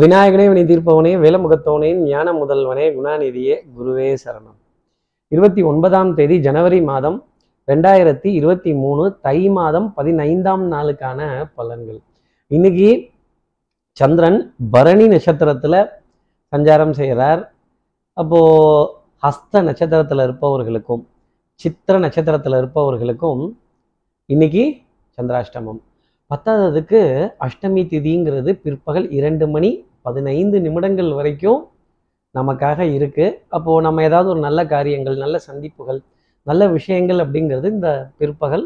[0.00, 4.56] விநாயகனே வினை தீர்ப்பவனே வேலமுகத்தவனே ஞான முதல்வனே குணாநிதியே குருவே சரணம்.
[5.28, 7.24] இருபத்தி ஒன்பதாம் தேதி ஜனவரி மாதம்
[7.66, 11.20] ரெண்டாயிரத்தி இருபத்தி மூணு தை மாதம் பதினைந்தாம் நாளுக்கான
[11.56, 12.00] பலன்கள்.
[12.46, 13.08] இன்னைக்கு
[13.92, 15.88] சந்திரன் பரணி நட்சத்திரத்துல
[16.56, 17.52] சஞ்சாரம் செய்கிறார்
[18.12, 18.40] அப்போ
[19.22, 21.06] ஹஸ்த நட்சத்திரத்துல இருப்பவர்களுக்கும்
[21.54, 23.58] சித்திர நட்சத்திரத்துல இருப்பவர்களுக்கும்
[24.26, 24.76] இன்னைக்கு
[25.16, 25.82] சந்திராஷ்டமம்.
[26.32, 27.00] பத்தாததுக்கு
[27.46, 29.70] அஷ்டமி திதிங்கிறது பிற்பகல் இரண்டு மணி
[30.06, 31.58] பதினைந்து நிமிடங்கள் வரைக்கும்
[32.34, 33.26] நமக்காக இருக்கு.
[33.56, 35.98] அப்போது நம்ம ஏதாவது ஒரு நல்ல காரியங்கள் நல்ல சந்திப்புகள்
[36.50, 37.90] நல்ல விஷயங்கள் அப்படிங்கிறது இந்த
[38.20, 38.64] பிற்பகல்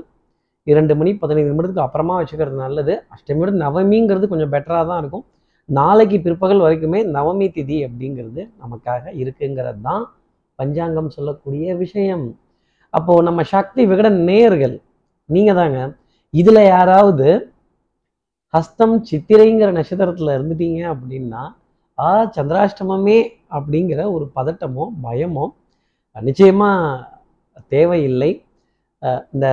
[0.73, 2.95] இரண்டு மணி பதினைந்து நிமிடத்துக்கு அப்புறமா வச்சுக்கிறது நல்லது.
[3.15, 5.25] அஷ்டமியோட நவமிங்கிறது கொஞ்சம் பெட்டராக தான் இருக்கும்.
[5.69, 10.05] நாளைக்கு பிற்பகல் வரைக்குமே நவமி திதி அப்படிங்கிறது நமக்காக இருக்குங்கிறது தான்
[10.59, 12.27] பஞ்சாங்கம் சொல்லக்கூடிய விஷயம்.
[12.95, 14.79] அப்போது நம்ம சக்தி விகட நேயர்கள்
[15.29, 15.81] நீங்கள் தாங்க
[16.35, 17.29] இதில் யாராவது
[18.57, 21.43] ஹஸ்தம் சித்திரைங்கிற நட்சத்திரத்தில் இருந்துட்டீங்க அப்படின்னா
[21.99, 23.19] ஆ சந்திராஷ்டமமே
[23.57, 25.45] அப்படிங்கிற ஒரு பதட்டமோ பயமோ
[26.17, 27.05] நிச்சயமாக
[27.75, 28.31] தேவையில்லை.
[29.35, 29.47] இந்த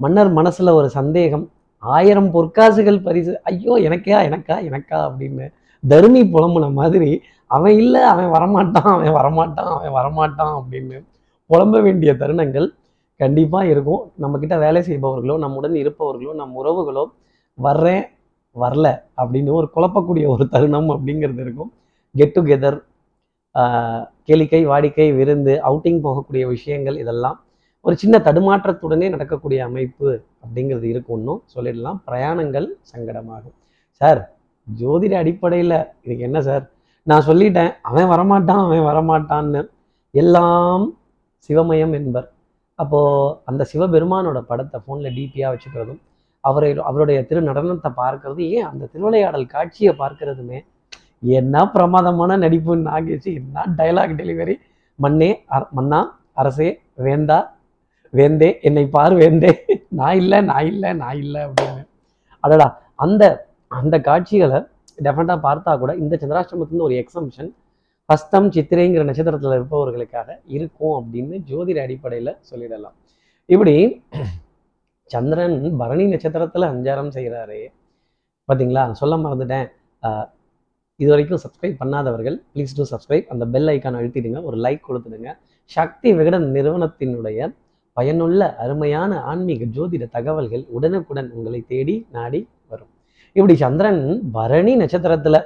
[0.00, 1.44] மன்னர் மனசில் ஒரு சந்தேகம்
[1.82, 5.46] ஆயிரம் பொற்காசுகள் பரிசு ஐயோ எனக்கா எனக்கா எனக்கா அப்படின்னு
[5.82, 7.10] தருமி புலம்புன மாதிரி
[7.50, 10.98] அவன் இல்லை அவன் வரமாட்டான் அவன் வரமாட்டான் அவன் வரமாட்டான் அப்படின்னு
[11.50, 12.66] புலம்ப வேண்டிய தருணங்கள்
[13.20, 14.02] கண்டிப்பாக இருக்கும்.
[14.22, 17.04] நம்மக்கிட்ட வேலை செய்பவர்களோ நம்முடன் இருப்பவர்களோ நம் உறவுகளோ
[17.58, 18.04] வர்றேன்
[18.56, 18.86] வரல
[19.20, 21.72] அப்படின்னு ஒரு குழப்பக்கூடிய ஒரு தருணம் அப்படிங்கிறது இருக்கும்.
[22.14, 22.78] கெட் டுகெதர்
[24.28, 27.36] கேளிக்கை வாடிக்கை விருந்து அவுட்டிங் போகக்கூடிய விஷயங்கள் இதெல்லாம்
[27.80, 30.08] ஒரு சின்ன தடுமாற்றத்துடனே நடக்கக்கூடிய அமைப்பு
[30.44, 31.98] அப்படிங்கிறது இருக்கும் சொல்லிடலாம்.
[32.06, 33.56] பிரயாணங்கள் சங்கடமாகும்.
[34.00, 34.20] சார்
[34.80, 36.64] ஜோதிட அடிப்படையில் இதுக்கு என்ன சார்?
[37.02, 39.60] நான் சொல்லிட்டேன் அவன் வரமாட்டான் அவன் வரமாட்டான்னு.
[40.10, 40.84] எல்லாம்
[41.48, 42.28] சிவமயம் என்பர்.
[42.78, 46.00] அப்போது அந்த சிவபெருமானோட படத்தை ஃபோனில் டிபியாக வச்சுக்கிறதும்
[46.50, 48.64] அவரை அவருடைய திரு நடனத்தை பார்க்கறது ஏன்?
[48.64, 50.58] அந்த திருவிளையாடல் காட்சியை பார்க்கறதுமே
[51.20, 54.54] என்ன பிரமாதமான நடிப்பு நாகேஷ் என்ன டைலாக் டெலிவரி
[54.98, 56.00] மண்ணே அர- மன்னா
[56.32, 57.38] அரசே வேந்தா
[58.12, 59.50] வேந்தே என்னை பார் வேந்தே.
[59.90, 61.82] நான் இல்லை நான் இல்லை நான் இல்லை அப்படின்னு.
[62.40, 63.24] அடடா அந்த
[63.68, 64.58] அந்த காட்சிகளை
[65.02, 67.50] டெஃபினட்டாக பார்த்தா கூட இந்த சந்திராஷ்டமத்துலேருந்து ஒரு எக்ஸம்ஷன்
[68.08, 72.96] ஹஸ்தம் சித்திரைங்கிற நட்சத்திரத்தில் இருப்பவர்களுக்காக இருக்கும் அப்படின்னு ஜோதிட அடிப்படையில் சொல்லிடலாம்.
[73.48, 73.74] இப்படி
[75.06, 77.72] சந்திரன் பரணி நட்சத்திரத்தில் அஞ்சாரம் செய்கிறாரு
[78.48, 79.68] பார்த்தீங்களா சொல்ல மறந்துட்டேன்.
[80.02, 80.28] ஆஹ்
[80.96, 84.42] இது வரைக்கும் சப்ஸ்கிரைப் பண்ணாதவர்கள் ப்ளீஸ் டூ சப்ஸ்கிரைப் அந்த பெல் ஐக்கான் அழுத்திடுங்க.
[84.42, 85.36] ஒரு லைக் கொடுத்துடுங்க.
[85.64, 87.54] சக்தி விகடன் நிறுவனத்தினுடைய
[87.92, 92.88] பயனுள்ள அருமையான ஆன்மீக ஜோதிட தகவல்கள் உடனுக்குடன் உங்களை தேடி நாடி வரும்.
[93.32, 95.42] இப்படி சந்திரன் பரணி நட்சத்திரத்துல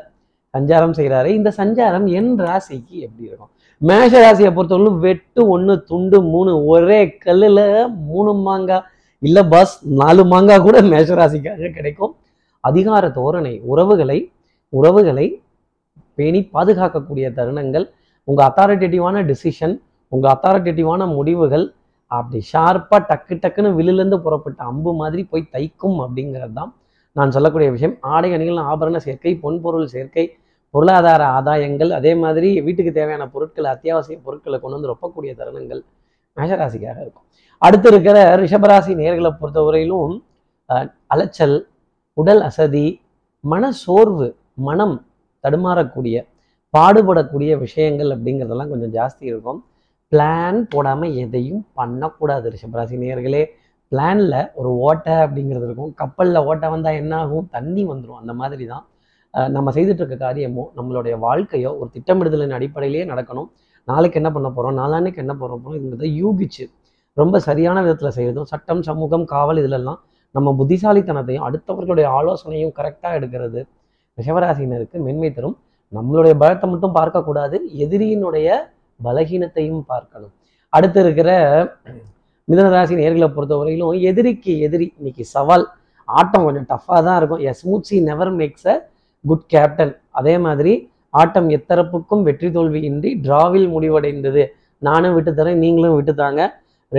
[0.59, 3.51] சஞ்சாரம் செய்கிறாரு இந்த சஞ்சாரம் என் ராசிக்கு எப்படி இருக்கும்?
[3.79, 8.83] மேஷ ராசியை பொறுத்தவரைக்கும் வெட்டு ஒன்று துண்டு மூணு ஒரே கல்லுல மூணு மாங்காய்
[9.23, 12.13] இல்லை பாஸ் நாலு மாங்காய் கூட மேஷராசிக்காக கிடைக்கும்.
[12.65, 14.19] அதிகார தோரணை உறவுகளை
[14.73, 15.27] உறவுகளை
[16.19, 17.87] பேணி பாதுகாக்கக்கூடிய தருணங்கள்.
[18.29, 19.75] உங்கள் அத்தாரிட்டேட்டிவான டிசிஷன்
[20.13, 21.67] உங்கள் அத்தாரிட்டேட்டிவான முடிவுகள்
[22.11, 26.73] அப்படி ஷார்ப்பாக டக்கு டக்குன்னு வில்லிலேருந்து புறப்பட்ட அம்பு மாதிரி போய் தைக்கும் அப்படிங்கிறது தான்
[27.17, 27.95] நான் சொல்லக்கூடிய விஷயம்.
[28.15, 30.25] ஆடை அணிகள் ஆபரண சேர்க்கை பொன்பொருள் சேர்க்கை
[30.75, 35.81] பொருளாதார ஆதாயங்கள் அதே மாதிரி வீட்டுக்கு தேவையான பொருட்களை அத்தியாவசிய பொருட்களை கொண்டு வந்து ரொப்பக்கூடிய தருணங்கள்
[36.37, 37.27] மேஷராசிக்காக இருக்கும்.
[37.67, 40.13] அடுத்து இருக்கிற ரிஷபராசி நேர்களை பொறுத்தவரையிலும்
[41.15, 41.57] அலைச்சல்
[42.17, 42.87] உடல் அசதி
[43.45, 44.29] மன சோர்வு
[44.69, 44.97] மனம்
[45.45, 46.17] தடுமாறக்கூடிய
[46.75, 49.61] பாடுபடக்கூடிய விஷயங்கள் அப்படிங்கிறதெல்லாம் கொஞ்சம் ஜாஸ்தி இருக்கும்.
[50.13, 53.43] பிளான் போடாமல் எதையும் பண்ணக்கூடாது ரிஷபராசி நேர்களே.
[53.93, 55.93] பிளானில் ஒரு ஓட்டை அப்படிங்கிறது இருக்கும்.
[56.01, 58.85] கப்பலில் ஓட்டை வந்தால் என்ன ஆகும் தண்ணி வந்துடும் அந்த மாதிரி தான்.
[59.57, 63.49] நம்ம செய்துட்ருக்க காரியமோ நம்மளுடைய வாழ்க்கையோ ஒரு திட்டமிடுதலின் அடிப்படையிலேயே நடக்கணும்.
[63.89, 66.65] நாளைக்கு என்ன பண்ண போகிறோம் நாளான்னைக்கு என்ன பண்ண போகிறோம் இதுங்கிறத யூகிச்சு
[67.23, 70.01] ரொம்ப சரியான விதத்தில் செய்கிறதும் சட்டம் சமூகம் காவல் இதிலெல்லாம்
[70.35, 73.61] நம்ம புத்திசாலித்தனத்தையும் அடுத்தவர்களுடைய ஆலோசனையும் கரெக்டாக எடுக்கிறது.
[74.19, 75.57] ரிஷவராசினருக்கு மென்மை தரும்.
[75.93, 78.49] நம்மளுடைய பலத்தை மட்டும் பார்க்கக்கூடாது எதிரியினுடைய
[79.01, 80.33] பலகீனத்தையும் பார்க்கணும்.
[80.73, 81.31] அடுத்து இருக்கிற
[82.49, 85.65] மிதனராசி நேர்களை பொறுத்தவரையிலும் எதிரிக்கு எதிரி இன்னைக்கு சவால்
[86.09, 87.43] ஆட்டம் கொஞ்சம் டஃப்பாக தான் இருக்கும்.
[87.51, 88.75] எஸ் மூச்சி never makes a
[89.25, 90.73] good captain அதே மாதிரி
[91.21, 94.43] ஆட்டம் எத்தரப்புக்கும் வெற்றி தோல்வியின்றி டிராவில் முடிவடைந்தது.
[94.83, 96.41] நானும் விட்டு தரேன் நீங்களும் விட்டு தாங்க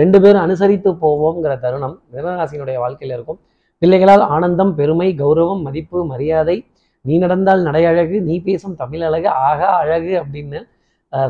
[0.00, 3.40] ரெண்டு பேரும் அனுசரித்து போவோங்கிற தருணம் மிதனராசினுடைய வாழ்க்கையில் இருக்கும்.
[3.82, 6.56] பிள்ளைகளால் ஆனந்தம் பெருமை கௌரவம் மதிப்பு மரியாதை
[7.04, 10.60] நீ நடந்தால் நடை அழகு நீ பேசும் தமிழ் அழகு ஆகா அழகு அப்படின்னு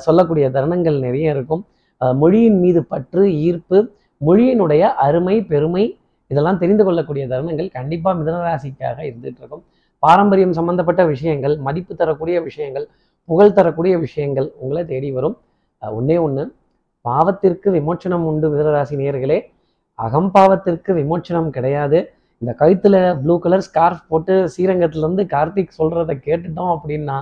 [0.05, 1.62] சொல்லக்கூடிய தருணங்கள் நிறைய இருக்கும்.
[2.23, 3.79] மொழியின் மீது பற்று ஈர்ப்பு
[4.26, 5.85] மொழியினுடைய அருமை பெருமை
[6.31, 9.62] இதெல்லாம் தெரிந்து கொள்ளக்கூடிய தருணங்கள் கண்டிப்பாக மிதனராசிக்காக இருந்துகிட்டு இருக்கும்.
[10.03, 12.87] பாரம்பரியம் சம்பந்தப்பட்ட விஷயங்கள் மதிப்பு தரக்கூடிய விஷயங்கள்
[13.29, 15.37] புகழ் தரக்கூடிய விஷயங்கள் உங்களை தேடி வரும்.
[15.82, 16.44] ஒன்றே ஒன்று
[17.08, 19.38] பாவத்திற்கு விமோச்சனம் உண்டு மிதனராசி நேர்களே
[19.99, 21.99] அகம்பாவத்திற்கு விமோச்சனம் கிடையாது.
[22.43, 27.16] இந்த கழுத்துல ப்ளூ கலர் ஸ்கார்ஃப் போட்டு ஸ்ரீரங்கத்துலேருந்து கார்த்திக் சொல்றத கேட்டுட்டோம் அப்படின்னா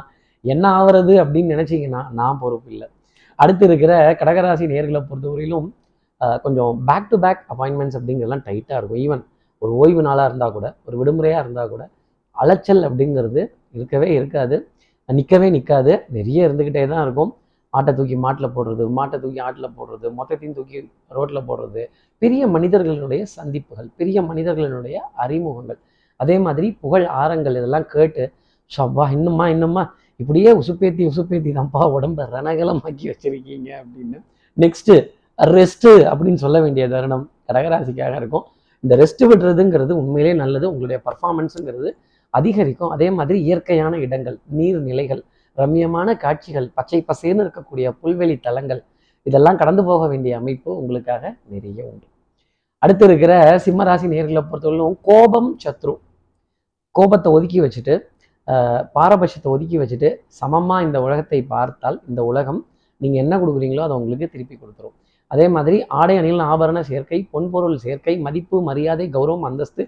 [0.45, 2.89] என்ன ஆகுறது அப்படின்னு நினைச்சீங்கன்னா நான் பொறுப்பு இல்லை.
[3.39, 5.69] அடுத்து இருக்கிற கடகராசி நேர்களை பொறுத்தவரையிலும்
[6.45, 9.01] கொஞ்சம் பேக் டு பேக் அப்பாயின்மெண்ட்ஸ் அப்படிங்கிறதுலாம் டைட்டாக இருக்கும்.
[9.05, 9.23] ஈவன்
[9.63, 11.83] ஒரு ஓய்வு நாளாக இருந்தால் கூட ஒரு விடுமுறையாக இருந்தால் கூட
[12.37, 13.41] அலைச்சல் அப்படிங்கிறது
[13.77, 14.57] இருக்கவே இருக்காது.
[15.09, 17.31] நிற்கவே நிற்காது நிறைய இருந்துக்கிட்டே தான் இருக்கும்.
[17.79, 20.79] ஆட்டை தூக்கி மாட்டில் போடுறது மாட்டை தூக்கி ஆட்டில் போடுறது மொத்தத்தையும் தூக்கி
[21.17, 21.83] ரோட்டில் போடுறது.
[22.23, 25.79] பெரிய மனிதர்களுடைய சந்திப்புகள் பெரிய மனிதர்களுடைய அறிமுகங்கள்.
[26.17, 28.25] அதே மாதிரி புகழ் ஆரங்கள் இதெல்லாம் கேட்டு
[28.77, 29.85] ஷப்பா இன்னும்மா இன்னும்மா
[30.23, 34.19] இப்படியே உசுப்பேத்தி உசுப்பேத்தி தான்ப்பா உடம்ப ரணகலமாக்கி வச்சிருக்கீங்க அப்படின்னு.
[34.57, 34.97] நெக்ஸ்ட்டு
[35.57, 38.45] ரெஸ்ட்டு அப்படின்னு சொல்ல வேண்டிய தருணம் கடகராசிக்காக இருக்கும்.
[38.85, 40.67] இந்த ரெஸ்ட் விடுறதுங்கிறது உண்மையிலே நல்லது.
[40.73, 41.91] உங்களுடைய பர்ஃபார்மன்ஸுங்கிறது
[42.31, 42.93] அதிகரிக்கும்.
[42.97, 45.23] அதே மாதிரி இயற்கையான இடங்கள் நீர்நிலைகள்
[45.59, 48.83] ரம்மியமான காட்சிகள் பச்சை பசேன்னு இருக்கக்கூடிய புல்வெளி தலங்கள்
[49.27, 52.07] இதெல்லாம் கடந்து போக வேண்டிய அமைப்பு உங்களுக்காக நிறைய உண்டு.
[52.83, 53.33] அடுத்து இருக்கிற
[53.65, 55.95] சிம்மராசி நேர்களை பொறுத்தவரையிலும் கோபம் சத்ரு.
[56.95, 57.95] கோபத்தை ஒதுக்கி வச்சுட்டு
[58.97, 60.09] பாரபட்சத்தை ஒதுக்கி வச்சுட்டு
[60.39, 62.61] சமமாக இந்த உலகத்தை பார்த்தால் இந்த உலகம்
[63.01, 64.97] நீங்கள் என்ன கொடுக்குறீங்களோ அதை உங்களுக்கு திருப்பி கொடுத்துரும்.
[65.31, 69.83] அதே மாதிரி ஆடை அணிகள் ஆபரண சேர்க்கை பொன்பொருள் சேர்க்கை மதிப்பு மரியாதை கௌரவம் அந்தஸ்து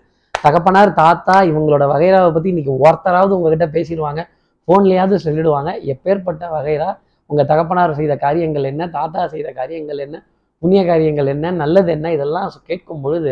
[0.44, 4.22] தகப்பனார் தாத்தா இவங்களோட வகைராவை பற்றி இன்னைக்கு ஒருத்தராவது உங்ககிட்ட பேசிடுவாங்க.
[4.68, 5.70] ஃபோன்லேயாவது சொல்லிடுவாங்க.
[5.92, 6.88] எப்பேற்பட்ட வகையில்
[7.30, 10.16] உங்கள் தகப்பனார் செய்த காரியங்கள் என்ன தாத்தா செய்த காரியங்கள் என்ன
[10.62, 13.30] புண்ணிய காரியங்கள் என்ன நல்லது என்ன இதெல்லாம் கேட்கும் பொழுது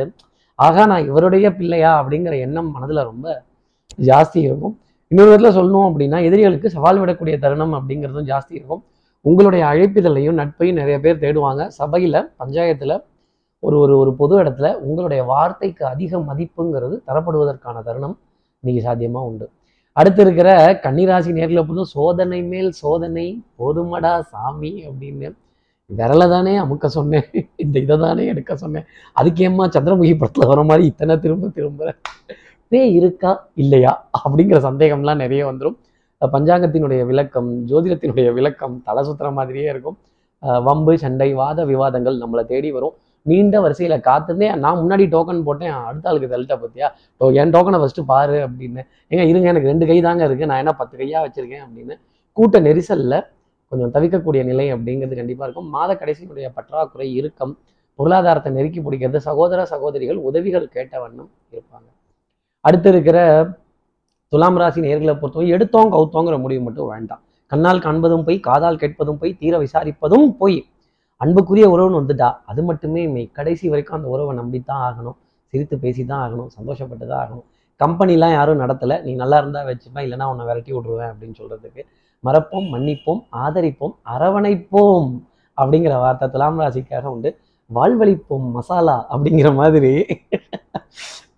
[0.59, 1.91] ஆகா நான் இவருடைய பிள்ளையா?
[2.01, 3.27] அப்படிங்கிற எண்ணம் மனதில் ரொம்ப
[4.09, 4.75] ஜாஸ்தி இருக்கும்.
[5.11, 8.83] இன்னொரு விதத்தில் சொல்லணும் அப்படின்னா எதிரிகளுக்கு சவால் விடக்கூடிய தருணம் அப்படிங்கிறதும் ஜாஸ்தி இருக்கும்.
[9.25, 11.63] உங்களுடைய அழைப்பிதழையும் நட்பையும் நிறைய பேர் தேடுவாங்க.
[11.79, 12.97] சபையில் பஞ்சாயத்தில்
[13.63, 18.17] ஒரு ஒரு ஒரு பொது இடத்துல உங்களுடைய வார்த்தைக்கு அதிக மதிப்புங்கிறது தரப்படுவதற்கான தருணம்
[18.63, 19.47] இன்னைக்கு சாத்தியமாக உண்டு.
[19.99, 20.51] அடுத்து இருக்கிற
[20.85, 23.27] கன்னிராசி நேரில் பொறுத்தும் சோதனை மேல் சோதனை
[23.61, 25.29] போதுமடா சாமி அப்படின்னு.
[25.91, 27.27] விரலை தானே அமுக்க சொன்னேன்.
[27.63, 28.87] இந்த இதை தானே எடுக்க சொன்னேன்.
[29.21, 31.95] அதுக்கேம்மா சந்திரமுகி படத்தில் வர மாதிரி இத்தனை திரும்ப திரும்ப
[32.73, 33.31] பே இருக்கா
[33.63, 33.93] இல்லையா
[34.25, 35.79] அப்படிங்கிற சந்தேகம்லாம் நிறைய வந்துடும்
[36.23, 39.97] பஞ்சாங்கத்தினுடைய விளக்கம் ஜோதிடத்தினுடைய விளக்கம் தலை சுத்துற மாதிரியே இருக்கும்.
[40.67, 42.95] வம்பு சண்டை வாத விவாதங்கள் நம்மளை தேடி வரும்.
[43.27, 46.89] நீண்ட வரிசையில் காத்திருந்தேன் நான் முன்னாடி டோக்கன் போட்டேன் அடுத்த ஆளுக்கு தள்ளிட்ட பத்தியா?
[47.21, 48.83] டோ என் டோக்கனை ஃபஸ்ட்டு பாரு அப்படின்னு.
[49.13, 51.97] ஏங்க இருங்க எனக்கு ரெண்டு கை தாங்க இருக்குது நான் என்ன பத்து கையாக வச்சுருக்கேன் அப்படின்னு.
[52.37, 53.19] கூட்ட நெரிசலில்
[53.73, 55.69] கொஞ்சம் தவிர்க்கக்கூடிய நிலை அப்படிங்கிறது கண்டிப்பாக இருக்கும்.
[55.77, 57.55] மாத கடைசியினுடைய பற்றாக்குறை இறுக்கம்
[57.99, 61.89] பொருளாதாரத்தை நெருக்கி பிடிக்கிறது சகோதர சகோதரிகள் உதவிகள் கேட்ட வண்ணம் இருப்பாங்க.
[62.65, 63.19] அடுத்து இருக்கிற
[64.33, 67.23] துலாம் ராசி நேர்களை பொறுத்தவரை எடுத்தோம் கவுத்தோங்கிற முடிவு மட்டும் வேண்டாம்.
[67.53, 70.59] கண்ணால் காண்பதும் போய் காதால் கேட்பதும் போய் தீர விசாரிப்பதும் போய்
[71.21, 75.17] அன்புக்குரிய உறவுன்னு வந்துட்டா அது மட்டுமே மெய் கடைசி வரைக்கும் அந்த உறவை நம்பித்தான் ஆகணும்.
[75.53, 76.51] சிரித்து பேசி தான் ஆகணும்.
[76.57, 77.47] சந்தோஷப்பட்டு தான் ஆகணும்.
[77.81, 78.97] கம்பெனிலாம் யாரும் நடத்தலை.
[79.07, 80.05] நீ நல்லா இருந்தால் வச்சுப்பேன்.
[80.07, 81.83] இல்லைன்னா உன்னை விரட்டி விட்ருவேன் அப்படின்னு சொல்கிறதுக்கு
[82.25, 85.11] மறப்போம் மன்னிப்போம் ஆதரிப்போம் அரவணைப்போம்
[85.59, 87.31] அப்படிங்கிற வார்த்தை துலாம் ராசிக்காக உண்டு.
[87.71, 89.93] வாழ்வழிப்போம் மசாலா அப்படிங்கிற மாதிரி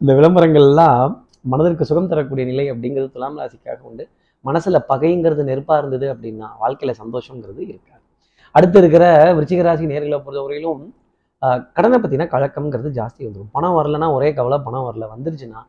[0.01, 1.13] இந்த விளம்பரங்கள்லாம்
[1.53, 4.05] மனதிற்கு சுகம் தரக்கூடிய நிலை அப்படிங்கிறது துலாம் ராசிக்காக உண்டு.
[4.45, 7.92] மனசில் பகைங்கிறது நெருப்பாக இருந்தது அப்படின்னா வாழ்க்கையில் சந்தோஷங்கிறது இருக்கு
[8.57, 9.05] அடுத்து இருக்கிற
[9.37, 10.83] விருச்சிகராசி நேர்களை பொறுத்தவரையிலும்
[11.77, 15.05] கடனை பத்தின கழக்கம்ங்கிறது ஜாஸ்தி வந்துடும் பணம் வரலன்னா ஒரே கவலை பணம் வரல.
[15.15, 15.61] வந்துருச்சுன்னா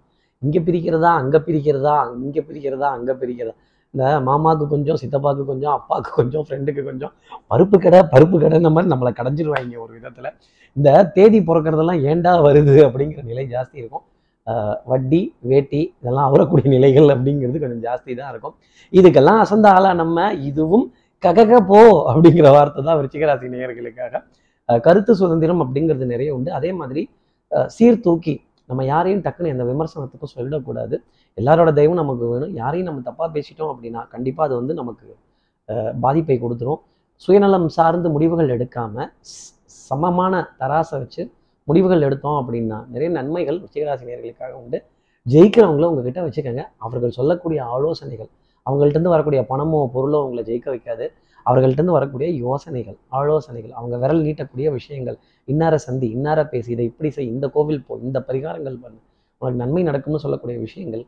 [0.41, 1.93] இங்கே பிரிக்கிறதா அங்கே பிரிக்கிறதா
[2.23, 3.55] இங்கே பிரிக்கிறதா அங்கே பிரிக்கிறதா?
[3.93, 7.13] இந்த மாமாவுக்கு கொஞ்சம் சித்தப்பாவுக்கு கொஞ்சம் அப்பாவுக்கு கொஞ்சம் ஃப்ரெண்டுக்கு கொஞ்சம்
[7.51, 10.29] பருப்பு கடை பருப்பு கடைன்ற மாதிரி நம்மளை கடைஞ்சிருவாங்க ஒரு விதத்தில்.
[10.77, 14.05] இந்த தேதி பிறக்கிறதெல்லாம் ஏண்டா வருது அப்படிங்கிற நிலை ஜாஸ்தி இருக்கும்.
[14.91, 18.55] வட்டி வேட்டி இதெல்லாம் அவரக்கூடிய நிலைகள் அப்படிங்கிறது கொஞ்சம் ஜாஸ்தி தான் இருக்கும்.
[18.93, 20.85] இதுக்கெல்லாம் அசந்த ஆளாக நம்ம இதுவும்
[21.25, 21.79] ககக போ
[22.11, 24.13] அப்படிங்கிற வார்த்தை தான் விருச்சிகராசி நேயர்களுக்காக.
[24.85, 26.49] கருத்து சுதந்திரம் அப்படிங்கிறது நிறைய உண்டு.
[26.59, 27.03] அதே மாதிரி
[27.75, 28.35] சீர்தூக்கி
[28.69, 30.95] நம்ம யாரையும் டக்குன்னு எந்த விமர்சனத்துக்கும் சொல்லிடக்கூடாது.
[31.37, 32.53] எல்லாரோட தயவும் நமக்கு வேணும்.
[32.61, 35.07] யாரையும் நம்ம தப்பாக பேசிட்டோம் அப்படின்னா கண்டிப்பாக அது வந்து நமக்கு
[36.03, 36.81] பாதிப்பை கொடுத்துரும்.
[37.25, 39.09] சுயநலம் சார்ந்து முடிவுகள் எடுக்காமல்
[39.87, 41.23] சமமான தராசை வச்சு
[41.67, 44.77] முடிவுகள் எடுத்தோம் அப்படின்னா நிறைய நன்மைகள் விருச்சிகராசி நேர்களுக்காக உண்டு.
[45.25, 46.63] ஜெயிக்கிறவங்கள உங்ககிட்ட வச்சுக்கோங்க.
[46.85, 48.29] அவர்கள் சொல்லக்கூடிய ஆலோசனைகள்
[48.65, 51.05] அவங்கள்ட்ட இருந்து வரக்கூடிய பணமோ பொருளோ உங்களை ஜெயிக்க வைக்காது.
[51.45, 55.17] அவர்கள்ட்டேருந்து வரக்கூடிய யோசனைகள் ஆலோசனைகள் அவங்க விரல் நீட்டக்கூடிய விஷயங்கள்
[55.47, 58.99] இன்னார சந்தி இன்னார பேசி இதை இப்படி செய் இந்த கோவில் போ இந்த பரிகாரங்கள் பண்ணு.
[59.41, 61.03] உனக்கு நன்மை நடக்கும்னு சொல்லக்கூடிய விஷயங்கள்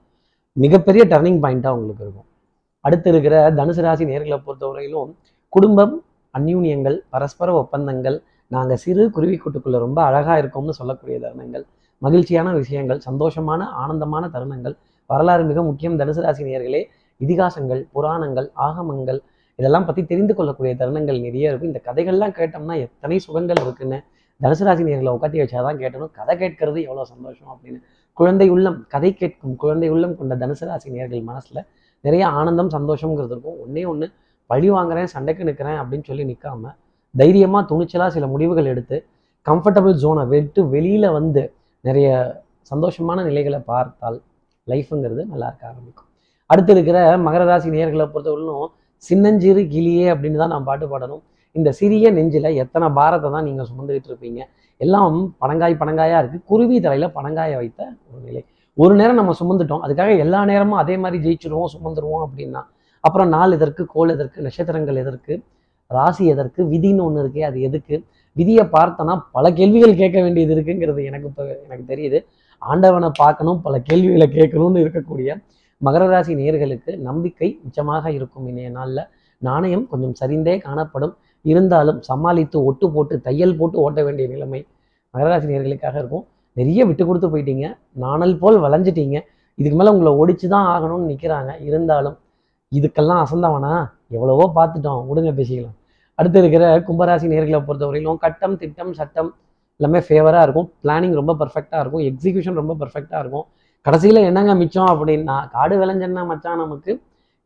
[0.57, 2.27] மிகப்பெரிய டர்னிங் பாயிண்ட்டாக உங்களுக்கு இருக்கும்.
[2.85, 5.11] அடுத்து இருக்கிற தனுசு ராசி நேர்களை பொறுத்தவரையிலும்
[5.53, 5.93] குடும்பம்
[6.33, 8.17] அந்யூன்யங்கள் பரஸ்பர ஒப்பந்தங்கள்
[8.51, 11.63] நாங்கள் சிறு குருவி கூட்டுக்குள்ளே ரொம்ப அழகாக இருக்கோம்னு சொல்லக்கூடிய தருணங்கள்
[12.01, 14.75] மகிழ்ச்சியான விஷயங்கள் சந்தோஷமான ஆனந்தமான தருணங்கள்
[15.09, 15.97] வரலாறு மிக முக்கியம்.
[16.01, 16.81] தனுசு ராசி நேர்களே
[17.23, 19.19] இதிகாசங்கள் புராணங்கள் ஆகமங்கள்
[19.59, 21.71] இதெல்லாம் பற்றி தெரிந்து கொள்ளக்கூடிய தருணங்கள் நிறைய இருக்கும்.
[21.73, 23.99] இந்த கதைகள்லாம் கேட்டோம்னா எத்தனை சுகங்கள் இருக்குன்னு
[24.41, 26.11] தனுசு ராசி நேர்களை உட்காத்தி வச்சாதான் கேட்டணும்.
[26.19, 27.79] கதை கேட்கறது எவ்வளோ சந்தோஷம் அப்படின்னு.
[28.17, 31.61] குழந்தை உள்ளம் கதை கேட்கும் குழந்தை உள்ளம் கொண்ட தனுசு ராசி நேர்கள் மனசுல
[32.03, 33.59] நிறைய ஆனந்தம் சந்தோஷங்கிறது இருக்கும்.
[33.63, 34.07] ஒன்றே ஒன்று
[34.49, 36.73] பழி வாங்குறேன் சண்டைக்கு நிற்கிறேன் அப்படின்னு சொல்லி நிற்காம
[37.15, 38.97] தைரியமாக துணிச்சலாக சில முடிவுகள் எடுத்து
[39.45, 41.43] கம்ஃபர்டபுள் ஜோனை விட்டு வெளியில் வந்து
[41.87, 42.09] நிறைய
[42.71, 44.17] சந்தோஷமான நிலைகளை பார்த்தால்
[44.67, 46.04] லைஃப்புங்கிறது நல்லா இருக்க ஆரம்பிக்கும்.
[46.49, 48.67] அடுத்து இருக்கிற மகர ராசி நேர்களை பொறுத்தவரையிலும்
[49.07, 51.23] சின்னஞ்சிறு கிளியே அப்படின்னு தான் நான் பாட்டு பாடணும்.
[51.55, 54.41] இந்த சிறிய நெஞ்சில் எத்தனை பாரத்தை தான் நீங்கள் சுமந்துக்கிட்டு இருப்பீங்க?
[54.81, 58.41] எல்லாம் பனங்காய் பனங்காயாக இருக்குது குருவி தலையில் பனங்காயை வைத்த ஒரு நிலை.
[58.77, 59.83] ஒரு நேரம் நம்ம சுமந்துட்டோம்.
[59.85, 62.61] அதுக்காக எல்லா நேரமும் அதே மாதிரி ஜெயிச்சிடுவோம் சுமந்துருவோம் அப்படின்னா
[63.03, 65.33] அப்புறம் நாள் எதற்கு கோல் எதற்கு நட்சத்திரங்கள் எதற்கு
[65.91, 67.95] ராசி எதற்கு விதின்னு ஒன்று இருக்கே அது எதுக்கு?
[68.35, 72.19] விதியை பார்த்தோன்னா பல கேள்விகள் கேட்க வேண்டியது இருக்குங்கிறது எனக்கு இப்போ எனக்கு தெரியுது.
[72.61, 75.29] ஆண்டவனை பார்க்கணும் பல கேள்விகளை கேட்கணும்னு இருக்கக்கூடிய
[75.81, 79.01] மகர ராசி நேர்களுக்கு நம்பிக்கை மிச்சமாக இருக்கும் இன்றைய நாளில்.
[79.41, 81.13] நாணயம் கொஞ்சம் சரிந்தே காணப்படும்.
[81.51, 84.61] இருந்தாலும் சமாளித்து ஒட்டு போட்டு தையல் போட்டு ஓட்ட வேண்டிய நிலைமை
[85.13, 86.25] மகராசி நேர்களுக்காக இருக்கும்.
[86.59, 87.65] நிறைய விட்டு கொடுத்து போயிட்டீங்க.
[88.03, 89.17] நாணல் போல் வளைஞ்சிட்டீங்க.
[89.59, 92.17] இதுக்கு மேலே உங்களை ஒடிச்சு தான் ஆகணும்னு நிற்கிறாங்க இருந்தாலும்
[92.71, 93.73] இதுக்கெல்லாம் அசந்தவனா?
[94.15, 95.01] எவ்வளவோ பார்த்துட்டோம்.
[95.09, 95.77] விடுங்க பேசிக்கலாம்.
[96.19, 99.29] அடுத்து இருக்கிற கும்பராசி நேர்களை பொறுத்தவரையிலும் கட்டம் திட்டம் சட்டம்
[99.79, 100.67] எல்லாமே ஃபேவராக இருக்கும்.
[100.83, 102.03] பிளானிங் ரொம்ப பர்ஃபெக்டாக இருக்கும்.
[102.09, 103.45] எக்ஸிக்யூஷன் ரொம்ப பர்ஃபெக்டாக இருக்கும்.
[103.85, 106.91] கடைசியில் என்னங்க மிச்சம் அப்படின்னா காடு விளைஞ்சன்னா மச்சான் நமக்கு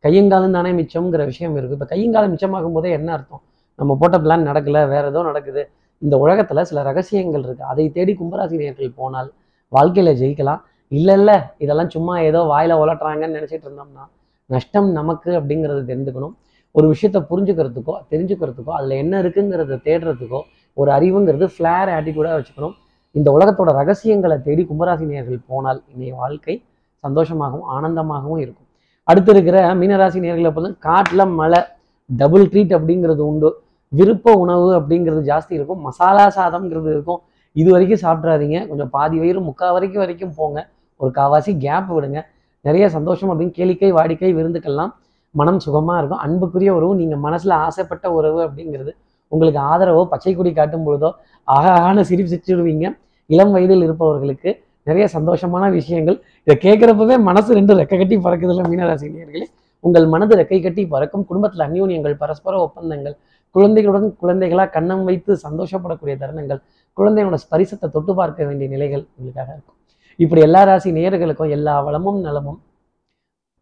[0.03, 3.41] கையங்காலம் தானே மிச்சம்ங்கிற விஷயம் இருக்குது இப்போ கையங்காலம் மிச்சமாகும் போதே என்ன அர்த்தம்?
[3.79, 5.61] நம்ம போட்ட பிளான் நடக்கல வேற ஏதோ நடக்குது.
[6.01, 9.29] இந்த உலகத்தில் சில ரகசியங்கள் இருக்குது அதை தேடி கும்பராசினியர்கள் போனால்
[9.71, 10.61] வாழ்க்கையில் ஜெயிக்கலாம்.
[10.91, 14.05] இல்லை இல்லை இதெல்லாம் சும்மா ஏதோ வாயில உலட்டுறாங்கன்னு நினச்சிட்டு இருந்தோம்னா
[14.49, 16.35] நஷ்டம் நமக்கு அப்படிங்கிறத தெரிஞ்சுக்கணும்.
[16.75, 20.41] ஒரு விஷயத்த புரிஞ்சுக்கிறதுக்கோ தெரிஞ்சுக்கிறதுக்கோ அதில் என்ன இருக்குங்கிறத தேடுறதுக்கோ
[20.77, 22.75] ஒரு அறிவுங்கிறது ஃப்ளேர் ஆட்டிடியூடாக வச்சுக்கணும்.
[23.17, 26.55] இந்த உலகத்தோட ரகசியங்களை தேடி கும்பராசி நேர்கள் போனால் இன்னைய வாழ்க்கை
[27.03, 28.67] சந்தோஷமாகவும் ஆனந்தமாகவும் இருக்கும்.
[29.03, 31.61] அடுத்து இருக்கிற மீனராசி நேர்களை பார்த்தா காட்டில் மழை
[32.09, 33.49] டபுள் ட்ரீட் அப்படிங்கிறது உண்டு.
[33.91, 35.81] விருப்ப உணவு அப்படிங்கிறது ஜாஸ்தி இருக்கும்.
[35.87, 37.21] மசாலா சாதம்ங்கிறது இருக்கும்.
[37.55, 40.59] இது வரைக்கும் சாப்பிட்றாதீங்க கொஞ்சம் பாதி வயிறு முக்கால் வரைக்கும் வரைக்கும் போங்க.
[41.01, 42.19] ஒரு காவாசி கேப் விடுங்க.
[42.61, 44.91] நிறைய சந்தோஷம் அப்படின்னு கேளிக்கை வாடிக்கை விருந்துக்கெல்லாம்
[45.31, 46.21] மனம் சுகமாக இருக்கும்.
[46.25, 48.91] அன்புக்குரிய உறவு நீங்கள் மனசில் ஆசைப்பட்ட உறவு அப்படிங்கிறது
[49.31, 51.09] உங்களுக்கு ஆதரவோ பச்சை கொடி காட்டும் பொழுதோ
[51.47, 52.85] ஆகான சிரிப்பு சிரிச்சிடுவீங்க
[53.29, 54.49] இளம் வயதில் இருப்பவர்களுக்கு
[54.87, 56.17] நிறைய சந்தோஷமான விஷயங்கள்.
[56.45, 59.47] இதை கேட்குறப்பவே மனசு ரெண்டு ரெக்கை கட்டி பறக்குதுல மீனராசினியர்களே
[59.83, 61.25] உங்கள் மனது ரெக்கை கட்டி பறக்கும்.
[61.29, 63.15] குடும்பத்தில் அந்யூன்யங்கள் பரஸ்பர ஒப்பந்தங்கள்
[63.55, 66.61] குழந்தைகளுடன் குழந்தைகளாக கண்ணம் வைத்து சந்தோஷப்படக்கூடிய தருணங்கள்
[66.97, 69.77] குழந்தையோட ஸ்பரிசத்தை தொட்டு பார்க்க வேண்டிய நிலைகள் உங்களுக்காக இருக்கும்.
[70.19, 72.59] இப்படி எல்லா ராசி நேயர்களுக்கும் எல்லா வளமும் நலமும்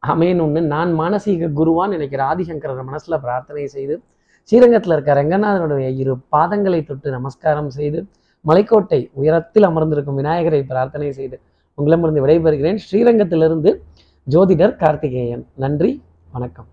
[0.04, 3.96] அமையணும்னு நான் மானசீக குருவான்னு நினைக்கிற ஆதிசங்கரர் மனசுல பிரார்த்தனை செய்து
[4.50, 8.06] ஸ்ரீரங்கத்தில் இருக்க ரங்கநாதனுடைய இரு பாதங்களை தொட்டு நமஸ்காரம் செய்து
[8.46, 11.40] மலைக்கோட்டை உயரத்தில் அமர்ந்திருக்கும் விநாயகரை பிரார்த்தனை செய்து
[11.78, 12.80] உங்களிடமிருந்து விடைபெறுகிறேன்.
[12.92, 13.74] ஸ்ரீரங்கத்திலிருந்து
[14.30, 15.48] ஜோதிடர் கார்த்திகேயன்.
[15.56, 16.68] நன்றி வணக்கம்.